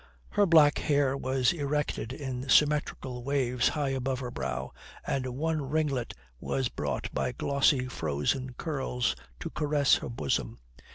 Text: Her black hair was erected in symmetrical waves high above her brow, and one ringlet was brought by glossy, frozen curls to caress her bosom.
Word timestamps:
Her 0.29 0.47
black 0.47 0.79
hair 0.79 1.15
was 1.15 1.53
erected 1.53 2.11
in 2.11 2.49
symmetrical 2.49 3.23
waves 3.23 3.69
high 3.69 3.89
above 3.89 4.19
her 4.21 4.31
brow, 4.31 4.71
and 5.05 5.27
one 5.37 5.61
ringlet 5.61 6.15
was 6.39 6.69
brought 6.69 7.13
by 7.13 7.33
glossy, 7.33 7.85
frozen 7.87 8.55
curls 8.55 9.15
to 9.41 9.51
caress 9.51 9.97
her 9.97 10.09
bosom. 10.09 10.57